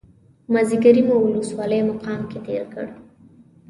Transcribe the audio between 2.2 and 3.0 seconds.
کې تېر کړ.